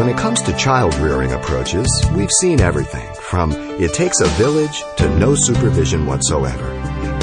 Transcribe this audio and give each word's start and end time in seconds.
When 0.00 0.08
it 0.08 0.16
comes 0.16 0.40
to 0.44 0.56
child 0.56 0.94
rearing 0.94 1.32
approaches, 1.32 1.86
we've 2.16 2.30
seen 2.40 2.58
everything 2.58 3.06
from 3.16 3.52
it 3.52 3.92
takes 3.92 4.22
a 4.22 4.28
village 4.28 4.82
to 4.96 5.14
no 5.18 5.34
supervision 5.34 6.06
whatsoever. 6.06 6.68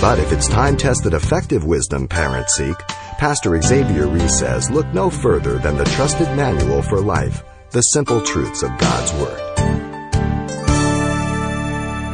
But 0.00 0.18
if 0.18 0.32
it's 0.32 0.48
time 0.48 0.78
tested 0.78 1.12
effective 1.12 1.64
wisdom 1.64 2.08
parents 2.08 2.56
seek, 2.56 2.78
Pastor 3.18 3.60
Xavier 3.60 4.06
Reese 4.06 4.38
says 4.38 4.70
look 4.70 4.86
no 4.86 5.10
further 5.10 5.58
than 5.58 5.76
the 5.76 5.84
trusted 5.84 6.28
manual 6.28 6.80
for 6.80 7.02
life, 7.02 7.44
the 7.72 7.82
simple 7.82 8.22
truths 8.22 8.62
of 8.62 8.70
God's 8.78 9.12
Word. 9.20 9.38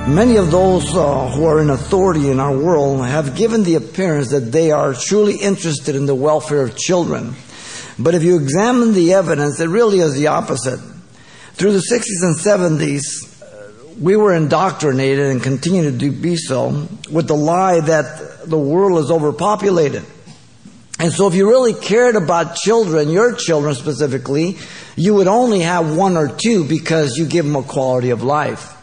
Many 0.09 0.39
of 0.39 0.51
those 0.51 0.93
uh, 0.93 1.31
who 1.31 1.45
are 1.45 1.61
in 1.61 1.71
authority 1.71 2.33
in 2.33 2.41
our 2.41 2.59
world 2.59 3.07
have 3.07 3.37
given 3.37 3.63
the 3.63 3.77
appearance 3.77 4.31
that 4.31 4.51
they 4.51 4.73
are 4.73 4.93
truly 4.93 5.37
interested 5.37 5.95
in 5.95 6.07
the 6.07 6.17
welfare 6.17 6.63
of 6.63 6.77
children. 6.77 7.37
But 7.99 8.15
if 8.15 8.23
you 8.23 8.37
examine 8.37 8.93
the 8.93 9.15
evidence, 9.15 9.59
it 9.61 9.69
really 9.69 9.99
is 9.99 10.15
the 10.15 10.29
opposite. 10.29 10.81
Through 11.55 11.73
the 11.73 11.79
60s 11.79 12.23
and 12.23 12.37
70s, 12.37 13.43
uh, 13.43 13.95
we 14.01 14.17
were 14.17 14.35
indoctrinated 14.35 15.27
and 15.27 15.43
continue 15.43 15.99
to 15.99 16.11
be 16.13 16.37
so 16.37 16.87
with 17.11 17.27
the 17.27 17.35
lie 17.35 17.81
that 17.81 18.49
the 18.49 18.59
world 18.59 19.03
is 19.03 19.11
overpopulated. 19.11 20.05
And 21.01 21.13
so 21.13 21.27
if 21.29 21.35
you 21.35 21.49
really 21.49 21.75
cared 21.75 22.17
about 22.17 22.57
children, 22.57 23.09
your 23.09 23.35
children 23.35 23.75
specifically, 23.75 24.59
you 24.97 25.15
would 25.15 25.29
only 25.29 25.61
have 25.61 25.97
one 25.97 26.17
or 26.17 26.29
two 26.29 26.65
because 26.65 27.17
you 27.17 27.27
give 27.27 27.45
them 27.45 27.57
a 27.57 27.63
quality 27.63 28.11
of 28.11 28.23
life. 28.23 28.75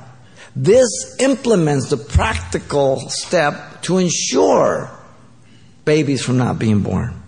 This 0.56 0.88
implements 1.20 1.90
the 1.90 1.98
practical 1.98 3.10
step 3.10 3.82
to 3.82 3.98
ensure 3.98 4.90
babies 5.84 6.24
from 6.24 6.38
not 6.38 6.58
being 6.58 6.80
born. 6.80 7.22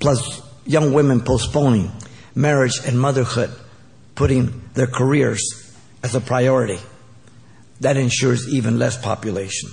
Plus, 0.00 0.40
young 0.64 0.94
women 0.94 1.20
postponing 1.20 1.92
marriage 2.34 2.80
and 2.86 2.98
motherhood, 2.98 3.50
putting 4.14 4.62
their 4.72 4.86
careers 4.86 5.63
as 6.04 6.14
a 6.14 6.20
priority. 6.20 6.78
That 7.80 7.96
ensures 7.96 8.48
even 8.48 8.78
less 8.78 8.96
population. 8.96 9.70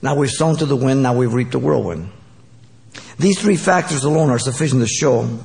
Now 0.00 0.14
we've 0.14 0.30
sown 0.30 0.56
to 0.58 0.66
the 0.66 0.76
wind, 0.76 1.02
now 1.02 1.14
we've 1.14 1.32
reaped 1.32 1.52
the 1.52 1.58
whirlwind. 1.58 2.10
These 3.18 3.40
three 3.40 3.56
factors 3.56 4.04
alone 4.04 4.30
are 4.30 4.38
sufficient 4.38 4.80
to 4.80 4.86
show 4.86 5.40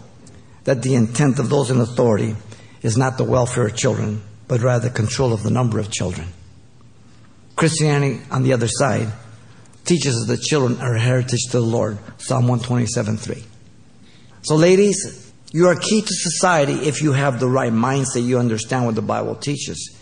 that 0.64 0.84
the 0.84 0.96
intent 0.96 1.40
of 1.40 1.50
those 1.50 1.72
in 1.72 1.82
authority 1.82 2.36
is 2.82 2.98
not 2.98 3.18
the 3.18 3.24
welfare 3.24 3.66
of 3.66 3.76
children, 3.76 4.22
but 4.48 4.62
rather 4.62 4.90
control 4.90 5.34
of 5.34 5.44
the 5.44 5.50
number 5.50 5.80
of 5.80 5.92
children. 5.92 6.28
Christianity, 7.56 8.22
on 8.32 8.44
the 8.44 8.54
other 8.54 8.68
side, 8.68 9.08
teaches 9.86 10.16
us 10.16 10.28
that 10.28 10.42
children 10.42 10.80
are 10.82 10.96
a 10.96 11.00
heritage 11.00 11.46
to 11.52 11.60
the 11.60 11.66
Lord. 11.66 11.98
Psalm 12.18 12.48
127 12.48 13.18
3. 13.18 13.44
So, 14.44 14.56
ladies, 14.56 15.29
you 15.52 15.68
are 15.68 15.76
key 15.76 16.02
to 16.02 16.08
society 16.08 16.74
if 16.74 17.02
you 17.02 17.14
have 17.14 17.40
the 17.40 17.48
right 17.48 17.74
mindset, 17.74 18.26
you 18.26 18.38
understand 18.38 18.86
what 18.86 18.96
the 18.96 19.02
Bible 19.02 19.36
teaches. 19.36 19.98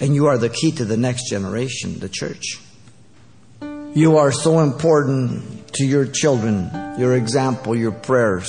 And 0.00 0.14
you 0.14 0.26
are 0.26 0.38
the 0.38 0.48
key 0.48 0.72
to 0.72 0.84
the 0.84 0.96
next 0.96 1.28
generation, 1.28 1.98
the 1.98 2.08
church. 2.08 2.58
You 3.94 4.16
are 4.18 4.32
so 4.32 4.60
important 4.60 5.74
to 5.74 5.84
your 5.84 6.06
children, 6.06 6.70
your 6.98 7.14
example, 7.16 7.76
your 7.76 7.92
prayers. 7.92 8.48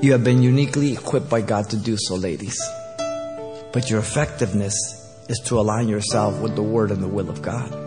You 0.00 0.12
have 0.12 0.24
been 0.24 0.42
uniquely 0.42 0.92
equipped 0.92 1.30
by 1.30 1.42
God 1.42 1.70
to 1.70 1.76
do 1.76 1.96
so, 1.98 2.16
ladies. 2.16 2.58
But 3.72 3.88
your 3.88 4.00
effectiveness 4.00 4.74
is 5.28 5.40
to 5.46 5.58
align 5.60 5.88
yourself 5.88 6.40
with 6.40 6.56
the 6.56 6.62
Word 6.62 6.90
and 6.90 7.02
the 7.02 7.08
will 7.08 7.30
of 7.30 7.42
God 7.42 7.82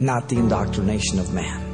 not 0.00 0.28
the 0.28 0.36
indoctrination 0.36 1.18
of 1.18 1.32
man. 1.32 1.73